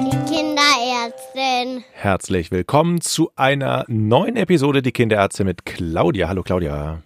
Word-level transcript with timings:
Die 0.00 0.18
Kinderärztin. 0.28 1.84
Herzlich 1.92 2.50
willkommen 2.50 3.00
zu 3.00 3.30
einer 3.36 3.84
neuen 3.88 4.36
Episode 4.36 4.82
Die 4.82 4.92
Kinderärzte 4.92 5.44
mit 5.44 5.64
Claudia. 5.64 6.28
Hallo 6.28 6.42
Claudia. 6.42 7.02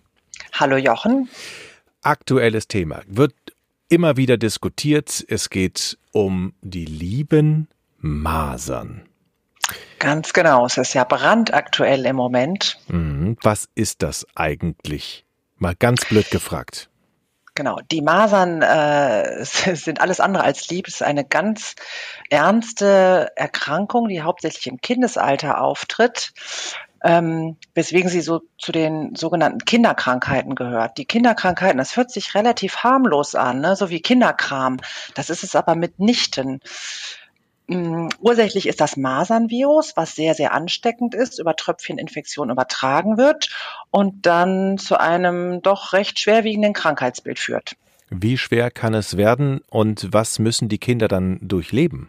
Hallo 0.52 0.76
Jochen. 0.76 1.28
Aktuelles 2.02 2.68
Thema 2.68 3.02
wird 3.06 3.34
immer 3.88 4.16
wieder 4.16 4.36
diskutiert. 4.36 5.24
Es 5.28 5.50
geht 5.50 5.98
um 6.12 6.54
die 6.62 6.84
lieben 6.86 7.68
Masern. 7.98 9.02
Ganz 9.98 10.32
genau, 10.32 10.66
es 10.66 10.78
ist 10.78 10.94
ja 10.94 11.04
brandaktuell 11.04 12.06
im 12.06 12.16
Moment. 12.16 12.78
Mhm. 12.88 13.36
Was 13.42 13.68
ist 13.74 14.02
das 14.02 14.26
eigentlich? 14.34 15.25
Mal 15.58 15.74
ganz 15.74 16.04
blöd 16.04 16.30
gefragt. 16.30 16.90
Genau, 17.54 17.78
die 17.90 18.02
Masern 18.02 18.60
äh, 18.60 19.44
sind 19.44 20.00
alles 20.00 20.20
andere 20.20 20.44
als 20.44 20.68
lieb. 20.68 20.86
Es 20.86 20.96
ist 20.96 21.02
eine 21.02 21.24
ganz 21.24 21.74
ernste 22.28 23.32
Erkrankung, 23.34 24.08
die 24.08 24.22
hauptsächlich 24.22 24.66
im 24.66 24.80
Kindesalter 24.80 25.60
auftritt, 25.62 26.32
ähm, 27.02 27.56
weswegen 27.74 28.10
sie 28.10 28.20
so 28.20 28.42
zu 28.58 28.72
den 28.72 29.14
sogenannten 29.16 29.64
Kinderkrankheiten 29.64 30.54
gehört. 30.54 30.98
Die 30.98 31.06
Kinderkrankheiten, 31.06 31.78
das 31.78 31.96
hört 31.96 32.10
sich 32.10 32.34
relativ 32.34 32.76
harmlos 32.78 33.34
an, 33.34 33.60
ne? 33.60 33.74
so 33.74 33.88
wie 33.88 34.00
Kinderkram. 34.00 34.76
Das 35.14 35.30
ist 35.30 35.42
es 35.42 35.56
aber 35.56 35.74
mitnichten. 35.74 36.60
Mm, 37.68 38.08
Ursächlich 38.20 38.66
ist 38.66 38.80
das 38.80 38.96
Masernvirus, 38.96 39.96
was 39.96 40.14
sehr, 40.14 40.34
sehr 40.34 40.52
ansteckend 40.52 41.14
ist, 41.14 41.38
über 41.38 41.56
Tröpfcheninfektion 41.56 42.50
übertragen 42.50 43.18
wird 43.18 43.50
und 43.90 44.26
dann 44.26 44.78
zu 44.78 45.00
einem 45.00 45.62
doch 45.62 45.92
recht 45.92 46.18
schwerwiegenden 46.20 46.72
Krankheitsbild 46.72 47.38
führt. 47.38 47.76
Wie 48.08 48.38
schwer 48.38 48.70
kann 48.70 48.94
es 48.94 49.16
werden 49.16 49.60
und 49.68 50.12
was 50.12 50.38
müssen 50.38 50.68
die 50.68 50.78
Kinder 50.78 51.08
dann 51.08 51.38
durchleben? 51.42 52.08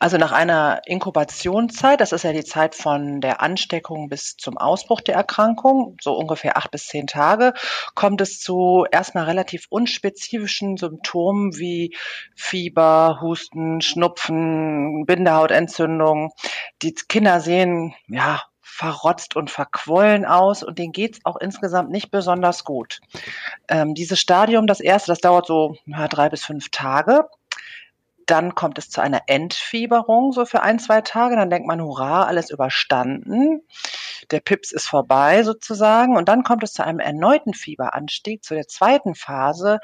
Also 0.00 0.16
nach 0.16 0.32
einer 0.32 0.80
Inkubationszeit, 0.86 2.00
das 2.00 2.12
ist 2.12 2.24
ja 2.24 2.32
die 2.32 2.42
Zeit 2.42 2.74
von 2.74 3.20
der 3.20 3.42
Ansteckung 3.42 4.08
bis 4.08 4.34
zum 4.38 4.56
Ausbruch 4.56 5.02
der 5.02 5.14
Erkrankung, 5.14 5.98
so 6.00 6.14
ungefähr 6.14 6.56
acht 6.56 6.70
bis 6.70 6.86
zehn 6.86 7.06
Tage, 7.06 7.52
kommt 7.94 8.22
es 8.22 8.40
zu 8.40 8.86
erstmal 8.90 9.24
relativ 9.24 9.66
unspezifischen 9.68 10.78
Symptomen 10.78 11.58
wie 11.58 11.94
Fieber, 12.34 13.18
Husten, 13.20 13.82
Schnupfen, 13.82 15.04
Bindehautentzündung. 15.04 16.32
Die 16.80 16.94
Kinder 16.94 17.40
sehen, 17.40 17.94
ja, 18.08 18.42
verrotzt 18.62 19.36
und 19.36 19.50
verquollen 19.50 20.24
aus 20.24 20.62
und 20.62 20.78
denen 20.78 20.92
geht's 20.92 21.20
auch 21.24 21.36
insgesamt 21.36 21.90
nicht 21.90 22.10
besonders 22.10 22.64
gut. 22.64 23.00
Ähm, 23.68 23.92
dieses 23.94 24.18
Stadium, 24.18 24.66
das 24.66 24.80
erste, 24.80 25.12
das 25.12 25.20
dauert 25.20 25.46
so 25.46 25.76
ja, 25.84 26.08
drei 26.08 26.30
bis 26.30 26.46
fünf 26.46 26.70
Tage. 26.70 27.28
Dann 28.30 28.54
kommt 28.54 28.78
es 28.78 28.90
zu 28.90 29.00
einer 29.00 29.22
Entfieberung, 29.26 30.32
so 30.32 30.44
für 30.44 30.62
ein, 30.62 30.78
zwei 30.78 31.00
Tage. 31.00 31.36
Dann 31.36 31.50
denkt 31.50 31.66
man, 31.66 31.82
hurra, 31.82 32.24
alles 32.24 32.50
überstanden. 32.50 33.62
Der 34.30 34.40
Pips 34.40 34.72
ist 34.72 34.86
vorbei 34.86 35.42
sozusagen. 35.42 36.16
Und 36.16 36.28
dann 36.28 36.44
kommt 36.44 36.62
es 36.62 36.72
zu 36.72 36.84
einem 36.84 37.00
erneuten 37.00 37.54
Fieberanstieg, 37.54 38.44
zu 38.44 38.54
der 38.54 38.68
zweiten 38.68 39.14
Phase, 39.14 39.80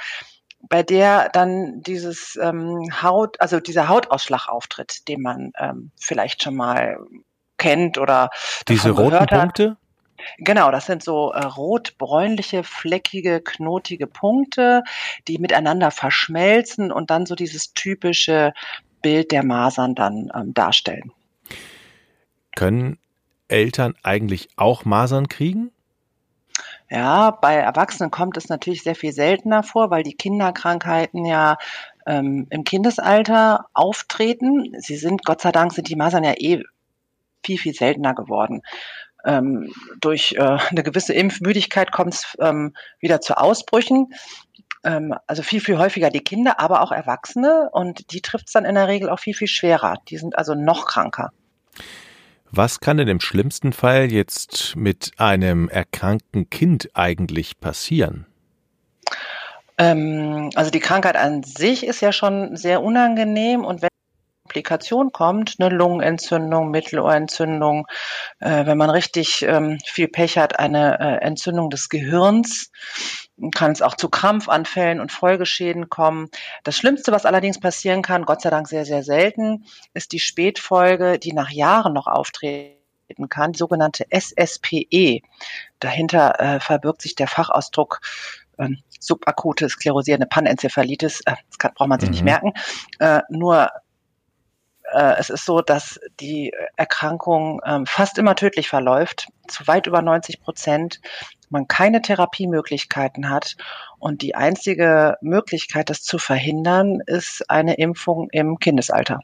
bei 0.60 0.82
der 0.82 1.28
dann 1.30 1.80
dieses 1.82 2.38
ähm, 2.40 2.88
Haut, 3.02 3.40
also 3.40 3.60
dieser 3.60 3.88
Hautausschlag 3.88 4.48
auftritt, 4.48 5.08
den 5.08 5.22
man 5.22 5.52
ähm, 5.58 5.90
vielleicht 5.98 6.42
schon 6.42 6.54
mal 6.56 6.98
kennt 7.58 7.98
oder 7.98 8.30
Diese 8.68 8.90
roten 8.90 9.10
gehört 9.10 9.32
hat. 9.32 9.76
Genau, 10.38 10.70
das 10.70 10.86
sind 10.86 11.02
so 11.02 11.32
äh, 11.32 11.44
rot-bräunliche, 11.44 12.64
fleckige, 12.64 13.40
knotige 13.40 14.06
Punkte, 14.06 14.82
die 15.28 15.38
miteinander 15.38 15.90
verschmelzen 15.90 16.92
und 16.92 17.10
dann 17.10 17.26
so 17.26 17.34
dieses 17.34 17.74
typische 17.74 18.52
Bild 19.02 19.32
der 19.32 19.44
Masern 19.44 19.94
dann 19.94 20.30
ähm, 20.34 20.54
darstellen. 20.54 21.12
Können 22.54 22.98
Eltern 23.48 23.94
eigentlich 24.02 24.48
auch 24.56 24.84
Masern 24.84 25.28
kriegen? 25.28 25.70
Ja, 26.88 27.32
bei 27.32 27.54
Erwachsenen 27.54 28.10
kommt 28.10 28.36
es 28.36 28.48
natürlich 28.48 28.82
sehr 28.82 28.94
viel 28.94 29.12
seltener 29.12 29.62
vor, 29.62 29.90
weil 29.90 30.04
die 30.04 30.14
Kinderkrankheiten 30.14 31.24
ja 31.24 31.56
ähm, 32.06 32.46
im 32.50 32.62
Kindesalter 32.64 33.66
auftreten. 33.74 34.74
Sie 34.78 34.96
sind, 34.96 35.24
Gott 35.24 35.40
sei 35.40 35.50
Dank, 35.50 35.72
sind 35.72 35.88
die 35.88 35.96
Masern 35.96 36.22
ja 36.22 36.34
eh 36.36 36.62
viel, 37.44 37.58
viel 37.58 37.74
seltener 37.74 38.14
geworden. 38.14 38.62
Ähm, 39.26 39.72
durch 40.00 40.34
äh, 40.38 40.40
eine 40.40 40.82
gewisse 40.82 41.12
Impfmüdigkeit 41.12 41.92
kommt 41.92 42.14
es 42.14 42.36
ähm, 42.40 42.74
wieder 43.00 43.20
zu 43.20 43.36
Ausbrüchen. 43.36 44.12
Ähm, 44.84 45.14
also 45.26 45.42
viel, 45.42 45.60
viel 45.60 45.78
häufiger 45.78 46.10
die 46.10 46.22
Kinder, 46.22 46.60
aber 46.60 46.80
auch 46.80 46.92
Erwachsene. 46.92 47.68
Und 47.72 48.12
die 48.12 48.22
trifft 48.22 48.46
es 48.46 48.52
dann 48.52 48.64
in 48.64 48.76
der 48.76 48.88
Regel 48.88 49.10
auch 49.10 49.18
viel, 49.18 49.34
viel 49.34 49.48
schwerer. 49.48 49.98
Die 50.08 50.16
sind 50.16 50.38
also 50.38 50.54
noch 50.54 50.86
kranker. 50.86 51.32
Was 52.52 52.80
kann 52.80 52.96
denn 52.96 53.08
im 53.08 53.20
schlimmsten 53.20 53.72
Fall 53.72 54.12
jetzt 54.12 54.76
mit 54.76 55.12
einem 55.18 55.68
erkrankten 55.68 56.48
Kind 56.48 56.88
eigentlich 56.94 57.58
passieren? 57.58 58.26
Ähm, 59.78 60.50
also 60.54 60.70
die 60.70 60.80
Krankheit 60.80 61.16
an 61.16 61.42
sich 61.42 61.84
ist 61.84 62.00
ja 62.00 62.12
schon 62.12 62.56
sehr 62.56 62.82
unangenehm 62.82 63.64
und 63.64 63.82
wenn 63.82 63.88
Komplikation 64.46 65.10
kommt, 65.10 65.56
eine 65.58 65.74
Lungenentzündung, 65.74 66.70
Mittelohrentzündung, 66.70 67.84
äh, 68.38 68.64
wenn 68.64 68.78
man 68.78 68.90
richtig 68.90 69.42
ähm, 69.42 69.78
viel 69.84 70.06
Pech 70.06 70.38
hat, 70.38 70.60
eine 70.60 71.00
äh, 71.00 71.24
Entzündung 71.24 71.68
des 71.68 71.88
Gehirns, 71.88 72.70
kann 73.56 73.72
es 73.72 73.82
auch 73.82 73.96
zu 73.96 74.08
Krampfanfällen 74.08 75.00
und 75.00 75.10
Folgeschäden 75.10 75.88
kommen. 75.88 76.28
Das 76.62 76.76
Schlimmste, 76.76 77.10
was 77.10 77.26
allerdings 77.26 77.58
passieren 77.58 78.02
kann, 78.02 78.24
Gott 78.24 78.40
sei 78.40 78.50
Dank 78.50 78.68
sehr, 78.68 78.84
sehr 78.84 79.02
selten, 79.02 79.64
ist 79.94 80.12
die 80.12 80.20
Spätfolge, 80.20 81.18
die 81.18 81.32
nach 81.32 81.50
Jahren 81.50 81.92
noch 81.92 82.06
auftreten 82.06 82.78
kann, 83.28 83.50
die 83.50 83.58
sogenannte 83.58 84.06
SSPE. 84.10 85.22
Dahinter 85.80 86.38
äh, 86.38 86.60
verbirgt 86.60 87.02
sich 87.02 87.16
der 87.16 87.26
Fachausdruck 87.26 88.00
ähm, 88.58 88.78
subakute 89.00 89.68
sklerosierende 89.68 90.26
Panenzephalitis. 90.28 91.20
Äh, 91.26 91.34
das 91.48 91.58
kann, 91.58 91.72
braucht 91.74 91.88
man 91.88 91.98
sich 92.00 92.10
nicht 92.10 92.22
Mhm. 92.22 92.30
merken. 92.30 92.52
Äh, 93.00 93.22
nur 93.28 93.70
äh, 94.92 95.14
es 95.18 95.30
ist 95.30 95.44
so, 95.44 95.60
dass 95.60 96.00
die 96.20 96.52
Erkrankung 96.76 97.60
ähm, 97.64 97.86
fast 97.86 98.18
immer 98.18 98.34
tödlich 98.34 98.68
verläuft, 98.68 99.28
zu 99.48 99.66
weit 99.66 99.86
über 99.86 100.02
90 100.02 100.40
Prozent. 100.40 101.00
Man 101.48 101.68
keine 101.68 102.02
Therapiemöglichkeiten 102.02 103.30
hat 103.30 103.56
und 103.98 104.22
die 104.22 104.34
einzige 104.34 105.16
Möglichkeit, 105.20 105.90
das 105.90 106.02
zu 106.02 106.18
verhindern, 106.18 107.00
ist 107.06 107.48
eine 107.48 107.74
Impfung 107.74 108.28
im 108.30 108.58
Kindesalter. 108.58 109.20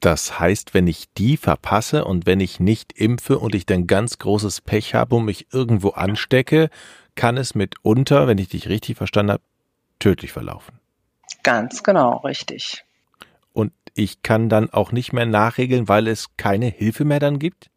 Das 0.00 0.38
heißt, 0.38 0.74
wenn 0.74 0.86
ich 0.86 1.12
die 1.14 1.36
verpasse 1.36 2.04
und 2.04 2.26
wenn 2.26 2.40
ich 2.40 2.60
nicht 2.60 2.92
impfe 2.92 3.38
und 3.38 3.54
ich 3.54 3.64
dann 3.64 3.86
ganz 3.86 4.18
großes 4.18 4.60
Pech 4.60 4.94
habe 4.94 5.16
und 5.16 5.24
mich 5.24 5.46
irgendwo 5.52 5.90
anstecke, 5.90 6.68
kann 7.14 7.36
es 7.36 7.54
mitunter, 7.54 8.26
wenn 8.26 8.38
ich 8.38 8.48
dich 8.48 8.68
richtig 8.68 8.98
verstanden 8.98 9.32
habe, 9.32 9.42
tödlich 9.98 10.32
verlaufen. 10.32 10.78
Ganz 11.42 11.82
genau, 11.82 12.18
richtig. 12.18 12.84
Ich 13.94 14.22
kann 14.22 14.48
dann 14.48 14.70
auch 14.70 14.92
nicht 14.92 15.12
mehr 15.12 15.26
nachregeln, 15.26 15.88
weil 15.88 16.08
es 16.08 16.36
keine 16.36 16.66
Hilfe 16.66 17.04
mehr 17.04 17.20
dann 17.20 17.38
gibt? 17.38 17.70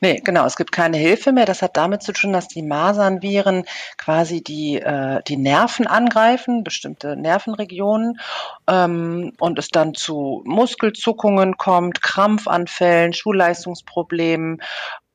Nee, 0.00 0.20
genau, 0.24 0.46
es 0.46 0.56
gibt 0.56 0.72
keine 0.72 0.96
Hilfe 0.96 1.32
mehr. 1.32 1.44
Das 1.44 1.62
hat 1.62 1.76
damit 1.76 2.02
zu 2.02 2.12
tun, 2.12 2.32
dass 2.32 2.48
die 2.48 2.62
Masernviren 2.62 3.64
quasi 3.96 4.42
die, 4.42 4.80
äh, 4.80 5.22
die 5.26 5.36
Nerven 5.36 5.86
angreifen, 5.86 6.64
bestimmte 6.64 7.16
Nervenregionen, 7.16 8.18
ähm, 8.66 9.32
und 9.38 9.58
es 9.58 9.68
dann 9.68 9.94
zu 9.94 10.42
Muskelzuckungen 10.46 11.56
kommt, 11.56 12.02
Krampfanfällen, 12.02 13.12
Schulleistungsproblemen, 13.12 14.62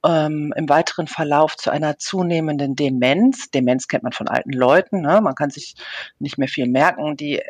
ähm, 0.05 0.53
im 0.55 0.69
weiteren 0.69 1.07
Verlauf 1.07 1.55
zu 1.55 1.71
einer 1.71 1.97
zunehmenden 1.97 2.75
Demenz. 2.75 3.49
Demenz 3.51 3.87
kennt 3.87 4.03
man 4.03 4.11
von 4.11 4.27
alten 4.27 4.51
Leuten, 4.51 5.01
ne? 5.01 5.21
man 5.21 5.35
kann 5.35 5.49
sich 5.49 5.75
nicht 6.19 6.37
mehr 6.37 6.49
viel 6.49 6.67
merken. 6.67 7.15
Die 7.15 7.41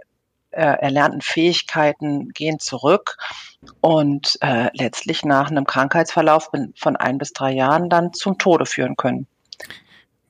äh, 0.54 0.78
erlernten 0.82 1.22
Fähigkeiten 1.22 2.30
gehen 2.30 2.60
zurück 2.60 3.18
und 3.82 4.38
äh, 4.42 4.70
letztlich 4.74 5.26
nach 5.26 5.50
einem 5.50 5.66
Krankheitsverlauf 5.66 6.50
von 6.76 6.96
ein 6.96 7.18
bis 7.18 7.34
drei 7.34 7.52
Jahren 7.52 7.90
dann 7.90 8.14
zum 8.14 8.38
Tode 8.38 8.66
führen 8.66 8.96
können. 8.96 9.28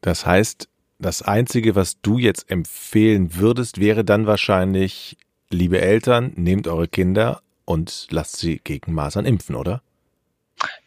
Das 0.01 0.25
heißt, 0.25 0.67
das 0.99 1.21
Einzige, 1.21 1.75
was 1.75 1.99
du 2.01 2.17
jetzt 2.17 2.49
empfehlen 2.49 3.35
würdest, 3.35 3.79
wäre 3.79 4.05
dann 4.05 4.27
wahrscheinlich, 4.27 5.17
liebe 5.49 5.81
Eltern, 5.81 6.33
nehmt 6.35 6.67
eure 6.67 6.87
Kinder 6.87 7.41
und 7.65 8.07
lasst 8.09 8.37
sie 8.37 8.59
gegen 8.63 8.93
Masern 8.93 9.25
impfen, 9.25 9.55
oder? 9.55 9.81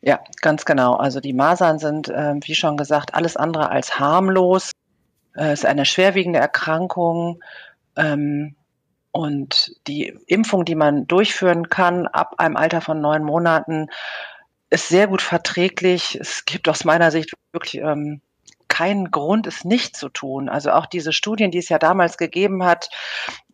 Ja, 0.01 0.21
ganz 0.41 0.65
genau. 0.65 0.95
Also 0.95 1.21
die 1.21 1.33
Masern 1.33 1.79
sind, 1.79 2.09
äh, 2.09 2.35
wie 2.43 2.55
schon 2.55 2.77
gesagt, 2.77 3.15
alles 3.15 3.37
andere 3.37 3.71
als 3.71 3.99
harmlos. 3.99 4.71
Es 5.35 5.43
äh, 5.43 5.53
ist 5.53 5.67
eine 5.67 5.85
schwerwiegende 5.85 6.39
Erkrankung. 6.39 7.43
Ähm, 7.97 8.55
und 9.17 9.75
die 9.87 10.15
Impfung, 10.27 10.67
die 10.67 10.75
man 10.75 11.07
durchführen 11.07 11.71
kann 11.71 12.07
ab 12.07 12.35
einem 12.37 12.55
Alter 12.55 12.83
von 12.83 13.01
neun 13.01 13.25
Monaten, 13.25 13.87
ist 14.69 14.91
sehr 14.91 15.07
gut 15.07 15.23
verträglich. 15.23 16.19
Es 16.21 16.45
gibt 16.45 16.69
aus 16.69 16.85
meiner 16.85 17.11
Sicht 17.11 17.33
wirklich 17.51 17.81
ähm, 17.83 18.21
keinen 18.69 19.11
Grund, 19.11 19.47
es 19.47 19.65
nicht 19.65 19.97
zu 19.97 20.11
tun. 20.11 20.51
Also 20.51 20.71
auch 20.71 20.85
diese 20.85 21.15
Studien, 21.15 21.51
die 21.51 21.57
es 21.57 21.71
ja 21.71 21.79
damals 21.79 22.19
gegeben 22.19 22.63
hat, 22.63 22.91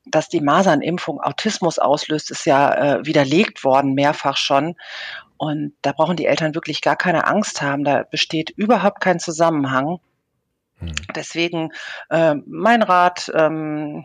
dass 0.05 0.29
die 0.29 0.41
Masernimpfung 0.41 1.20
Autismus 1.20 1.79
auslöst, 1.79 2.32
ist 2.32 2.44
ja 2.44 2.97
äh, 2.97 3.06
widerlegt 3.06 3.62
worden, 3.62 3.94
mehrfach 3.94 4.38
schon. 4.38 4.75
Und 5.37 5.75
da 5.82 5.93
brauchen 5.93 6.17
die 6.17 6.26
Eltern 6.26 6.56
wirklich 6.56 6.81
gar 6.81 6.97
keine 6.97 7.29
Angst 7.29 7.62
haben. 7.62 7.85
Da 7.85 8.03
besteht 8.03 8.50
überhaupt 8.50 9.00
kein 9.00 9.20
Zusammenhang. 9.20 10.00
Hm. 10.79 10.93
Deswegen 11.15 11.70
äh, 12.11 12.35
mein 12.47 12.82
Rat, 12.82 13.31
ähm, 13.32 14.05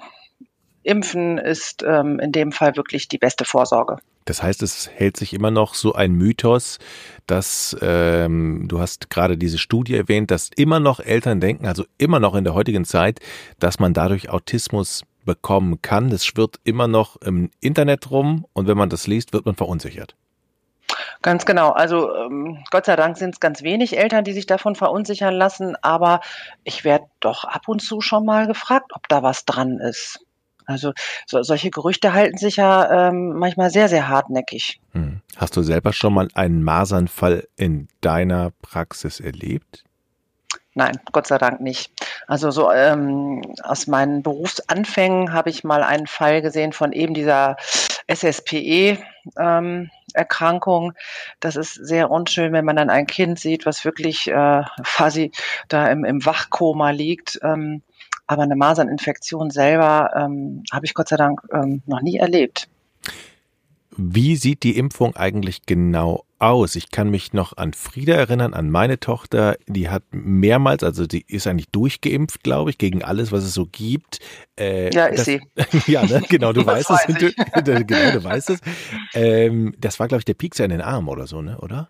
Impfen 0.87 1.37
ist 1.37 1.83
ähm, 1.83 2.19
in 2.19 2.31
dem 2.31 2.51
Fall 2.51 2.75
wirklich 2.77 3.07
die 3.07 3.17
beste 3.17 3.45
Vorsorge. 3.45 3.97
Das 4.25 4.43
heißt, 4.43 4.61
es 4.61 4.89
hält 4.93 5.17
sich 5.17 5.33
immer 5.33 5.51
noch 5.51 5.73
so 5.73 5.93
ein 5.93 6.11
Mythos, 6.11 6.79
dass 7.27 7.77
ähm, 7.81 8.65
du 8.67 8.79
hast 8.79 9.09
gerade 9.09 9.37
diese 9.37 9.57
Studie 9.57 9.95
erwähnt, 9.95 10.31
dass 10.31 10.49
immer 10.55 10.79
noch 10.79 10.99
Eltern 10.99 11.39
denken, 11.39 11.65
also 11.65 11.85
immer 11.97 12.19
noch 12.19 12.35
in 12.35 12.43
der 12.43 12.53
heutigen 12.53 12.85
Zeit, 12.85 13.19
dass 13.59 13.79
man 13.79 13.93
dadurch 13.93 14.29
Autismus 14.29 15.03
bekommen 15.25 15.81
kann. 15.81 16.09
Das 16.09 16.25
schwirrt 16.25 16.57
immer 16.63 16.87
noch 16.87 17.17
im 17.17 17.51
Internet 17.61 18.11
rum 18.11 18.45
und 18.53 18.67
wenn 18.67 18.77
man 18.77 18.89
das 18.89 19.07
liest, 19.07 19.33
wird 19.33 19.45
man 19.45 19.55
verunsichert. 19.55 20.15
Ganz 21.21 21.45
genau. 21.45 21.71
Also 21.71 22.15
ähm, 22.15 22.63
Gott 22.71 22.85
sei 22.85 22.95
Dank 22.95 23.17
sind 23.17 23.33
es 23.33 23.39
ganz 23.39 23.61
wenig 23.61 23.97
Eltern, 23.97 24.23
die 24.23 24.33
sich 24.33 24.45
davon 24.45 24.75
verunsichern 24.75 25.33
lassen, 25.33 25.75
aber 25.81 26.21
ich 26.63 26.83
werde 26.83 27.05
doch 27.19 27.43
ab 27.43 27.67
und 27.67 27.81
zu 27.81 28.01
schon 28.01 28.25
mal 28.25 28.47
gefragt, 28.47 28.91
ob 28.93 29.07
da 29.09 29.23
was 29.23 29.45
dran 29.45 29.79
ist. 29.79 30.19
Also 30.67 30.91
so, 31.25 31.41
solche 31.43 31.71
Gerüchte 31.71 32.13
halten 32.13 32.37
sich 32.37 32.57
ja 32.57 33.09
ähm, 33.09 33.37
manchmal 33.37 33.71
sehr, 33.71 33.87
sehr 33.87 34.09
hartnäckig. 34.09 34.79
Hm. 34.91 35.21
Hast 35.37 35.55
du 35.55 35.63
selber 35.63 35.93
schon 35.93 36.13
mal 36.13 36.27
einen 36.35 36.61
Masernfall 36.61 37.47
in 37.55 37.87
deiner 38.01 38.51
Praxis 38.61 39.19
erlebt? 39.19 39.85
Nein, 40.77 40.99
Gott 41.11 41.25
sei 41.25 41.39
Dank 41.39 41.61
nicht. 41.61 41.91
Also 42.27 42.51
so 42.51 42.71
ähm, 42.71 43.41
aus 43.63 43.87
meinen 43.87 44.21
Berufsanfängen 44.21 45.33
habe 45.33 45.49
ich 45.49 45.63
mal 45.63 45.81
einen 45.81 46.05
Fall 46.05 46.43
gesehen 46.43 46.71
von 46.71 46.91
eben 46.91 47.15
dieser 47.15 47.57
SSPE-Erkrankung. 48.07 50.85
Ähm, 50.85 50.93
das 51.39 51.55
ist 51.55 51.73
sehr 51.73 52.11
unschön, 52.11 52.53
wenn 52.53 52.65
man 52.65 52.75
dann 52.75 52.91
ein 52.91 53.07
Kind 53.07 53.39
sieht, 53.39 53.65
was 53.65 53.85
wirklich 53.85 54.27
äh, 54.27 54.61
quasi 54.83 55.31
da 55.67 55.87
im, 55.87 56.05
im 56.05 56.23
Wachkoma 56.25 56.91
liegt. 56.91 57.39
Ähm, 57.41 57.81
aber 58.27 58.43
eine 58.43 58.55
Maserninfektion 58.55 59.49
selber 59.49 60.11
ähm, 60.15 60.63
habe 60.71 60.85
ich 60.85 60.93
Gott 60.93 61.07
sei 61.07 61.15
Dank 61.15 61.41
ähm, 61.51 61.81
noch 61.85 62.01
nie 62.01 62.17
erlebt. 62.17 62.67
Wie 63.99 64.35
sieht 64.35 64.61
die 64.61 64.77
Impfung 64.77 65.15
eigentlich 65.15 65.65
genau 65.65 66.23
aus? 66.37 66.75
Ich 66.75 66.91
kann 66.91 67.09
mich 67.09 67.33
noch 67.33 67.57
an 67.57 67.73
Frieda 67.73 68.13
erinnern, 68.13 68.53
an 68.53 68.69
meine 68.69 68.99
Tochter, 68.99 69.57
die 69.65 69.89
hat 69.89 70.03
mehrmals, 70.11 70.83
also 70.83 71.07
die 71.07 71.25
ist 71.27 71.47
eigentlich 71.47 71.69
durchgeimpft, 71.69 72.43
glaube 72.43 72.69
ich, 72.69 72.77
gegen 72.77 73.03
alles, 73.03 73.31
was 73.31 73.43
es 73.43 73.55
so 73.55 73.65
gibt. 73.65 74.19
Äh, 74.59 74.93
ja, 74.93 75.07
ist 75.07 75.19
das, 75.19 75.25
sie. 75.25 75.41
ja, 75.91 76.05
ne? 76.05 76.21
genau, 76.29 76.53
du 76.53 76.63
weißt 76.65 76.91
es. 76.91 77.15
Du, 77.15 77.31
genau, 77.63 78.11
du 78.11 78.23
weißt 78.23 78.51
es. 78.51 78.59
Ähm, 79.15 79.73
das 79.79 79.99
war, 79.99 80.07
glaube 80.07 80.19
ich, 80.19 80.25
der 80.25 80.35
Piekser 80.35 80.65
in 80.65 80.69
den 80.69 80.81
Arm 80.81 81.09
oder 81.09 81.25
so, 81.25 81.41
ne? 81.41 81.57
oder? 81.59 81.89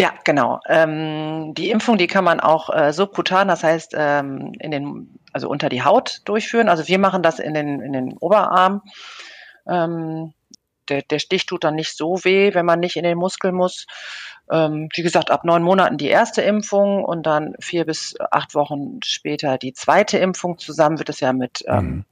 Ja, 0.00 0.14
genau. 0.24 0.60
Ähm, 0.66 1.52
die 1.54 1.70
Impfung, 1.70 1.98
die 1.98 2.06
kann 2.06 2.24
man 2.24 2.40
auch 2.40 2.70
äh, 2.74 2.92
subkutan, 2.92 3.48
das 3.48 3.62
heißt 3.62 3.94
ähm, 3.96 4.52
in 4.58 4.70
den, 4.70 5.18
also 5.32 5.48
unter 5.48 5.68
die 5.68 5.82
Haut 5.82 6.22
durchführen. 6.24 6.68
Also 6.68 6.88
wir 6.88 6.98
machen 6.98 7.22
das 7.22 7.38
in 7.38 7.54
den, 7.54 7.80
in 7.80 7.92
den 7.92 8.16
Oberarm. 8.18 8.82
Ähm, 9.68 10.32
der, 10.88 11.02
der 11.02 11.18
Stich 11.18 11.46
tut 11.46 11.64
dann 11.64 11.74
nicht 11.74 11.96
so 11.96 12.24
weh, 12.24 12.54
wenn 12.54 12.66
man 12.66 12.80
nicht 12.80 12.96
in 12.96 13.04
den 13.04 13.18
Muskel 13.18 13.52
muss. 13.52 13.86
Ähm, 14.50 14.88
wie 14.94 15.02
gesagt, 15.02 15.30
ab 15.30 15.44
neun 15.44 15.62
Monaten 15.62 15.98
die 15.98 16.08
erste 16.08 16.42
Impfung 16.42 17.04
und 17.04 17.24
dann 17.24 17.54
vier 17.60 17.84
bis 17.84 18.14
acht 18.30 18.54
Wochen 18.54 19.00
später 19.04 19.58
die 19.58 19.72
zweite 19.72 20.18
Impfung. 20.18 20.58
Zusammen 20.58 20.98
wird 20.98 21.10
es 21.10 21.20
ja 21.20 21.32
mit 21.32 21.62
ähm, 21.68 21.84
mhm. 21.84 22.04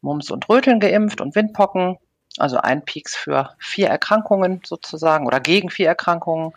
Mumps 0.00 0.30
und 0.30 0.48
Röteln 0.48 0.80
geimpft 0.80 1.20
und 1.20 1.34
Windpocken. 1.34 1.98
Also 2.38 2.58
ein 2.58 2.84
Peaks 2.84 3.16
für 3.16 3.54
vier 3.58 3.88
Erkrankungen 3.88 4.60
sozusagen 4.64 5.26
oder 5.26 5.40
gegen 5.40 5.70
vier 5.70 5.88
Erkrankungen. 5.88 6.52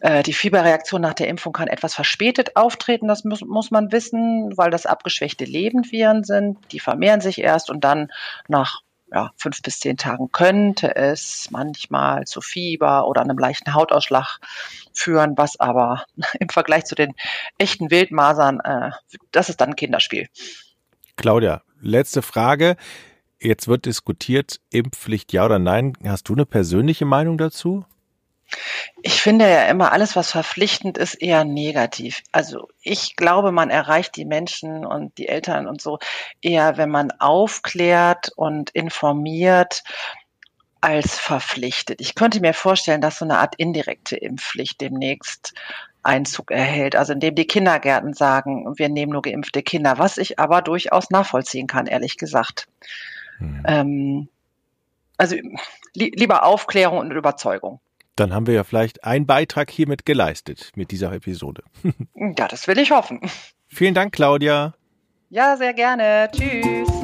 Äh, 0.00 0.22
die 0.22 0.32
Fieberreaktion 0.32 1.00
nach 1.00 1.14
der 1.14 1.28
Impfung 1.28 1.52
kann 1.52 1.68
etwas 1.68 1.94
verspätet 1.94 2.56
auftreten, 2.56 3.06
das 3.06 3.24
muss, 3.24 3.42
muss 3.42 3.70
man 3.70 3.92
wissen, 3.92 4.56
weil 4.56 4.70
das 4.70 4.86
abgeschwächte 4.86 5.44
Lebendviren 5.44 6.24
sind. 6.24 6.58
Die 6.72 6.80
vermehren 6.80 7.20
sich 7.20 7.40
erst 7.40 7.70
und 7.70 7.84
dann 7.84 8.10
nach 8.48 8.80
ja, 9.12 9.32
fünf 9.36 9.60
bis 9.62 9.80
zehn 9.80 9.96
Tagen 9.96 10.30
könnte 10.30 10.94
es 10.94 11.48
manchmal 11.50 12.24
zu 12.26 12.40
Fieber 12.40 13.08
oder 13.08 13.22
einem 13.22 13.38
leichten 13.38 13.74
Hautausschlag 13.74 14.38
führen, 14.92 15.36
was 15.36 15.58
aber 15.58 16.04
im 16.40 16.48
Vergleich 16.48 16.84
zu 16.84 16.94
den 16.94 17.14
echten 17.58 17.90
Wildmasern, 17.90 18.60
äh, 18.60 18.90
das 19.32 19.48
ist 19.48 19.60
dann 19.60 19.70
ein 19.70 19.76
Kinderspiel. 19.76 20.28
Claudia, 21.16 21.62
letzte 21.80 22.22
Frage. 22.22 22.76
Jetzt 23.42 23.68
wird 23.68 23.86
diskutiert, 23.86 24.60
Impfpflicht 24.70 25.32
ja 25.32 25.46
oder 25.46 25.58
nein. 25.58 25.94
Hast 26.04 26.28
du 26.28 26.34
eine 26.34 26.46
persönliche 26.46 27.06
Meinung 27.06 27.38
dazu? 27.38 27.84
Ich 29.02 29.22
finde 29.22 29.48
ja 29.48 29.64
immer 29.66 29.92
alles, 29.92 30.16
was 30.16 30.32
verpflichtend 30.32 30.98
ist, 30.98 31.14
eher 31.14 31.44
negativ. 31.44 32.22
Also 32.32 32.68
ich 32.82 33.16
glaube, 33.16 33.52
man 33.52 33.70
erreicht 33.70 34.16
die 34.16 34.24
Menschen 34.24 34.84
und 34.84 35.16
die 35.18 35.28
Eltern 35.28 35.66
und 35.66 35.80
so 35.80 35.98
eher, 36.42 36.76
wenn 36.76 36.90
man 36.90 37.10
aufklärt 37.12 38.30
und 38.36 38.70
informiert 38.70 39.82
als 40.80 41.18
verpflichtet. 41.18 42.00
Ich 42.00 42.14
könnte 42.14 42.40
mir 42.40 42.54
vorstellen, 42.54 43.00
dass 43.00 43.18
so 43.18 43.24
eine 43.24 43.38
Art 43.38 43.54
indirekte 43.56 44.16
Impfpflicht 44.16 44.80
demnächst 44.80 45.52
Einzug 46.02 46.50
erhält, 46.50 46.96
also 46.96 47.12
indem 47.12 47.34
die 47.34 47.46
Kindergärten 47.46 48.14
sagen, 48.14 48.78
wir 48.78 48.88
nehmen 48.88 49.12
nur 49.12 49.22
geimpfte 49.22 49.62
Kinder, 49.62 49.98
was 49.98 50.16
ich 50.16 50.38
aber 50.38 50.62
durchaus 50.62 51.10
nachvollziehen 51.10 51.66
kann, 51.66 51.86
ehrlich 51.86 52.16
gesagt. 52.16 52.68
Hm. 53.38 53.62
Ähm, 53.66 54.28
also 55.18 55.36
li 55.94 56.10
lieber 56.14 56.44
Aufklärung 56.44 56.98
und 56.98 57.10
Überzeugung. 57.10 57.80
Dann 58.16 58.32
haben 58.32 58.46
wir 58.46 58.54
ja 58.54 58.64
vielleicht 58.64 59.04
einen 59.04 59.26
Beitrag 59.26 59.70
hiermit 59.70 60.04
geleistet 60.04 60.72
mit 60.74 60.90
dieser 60.90 61.12
Episode. 61.12 61.62
ja, 62.14 62.48
das 62.48 62.66
will 62.68 62.78
ich 62.78 62.90
hoffen. 62.90 63.20
Vielen 63.68 63.94
Dank, 63.94 64.12
Claudia. 64.12 64.74
Ja, 65.30 65.56
sehr 65.56 65.74
gerne. 65.74 66.28
Tschüss. 66.32 66.99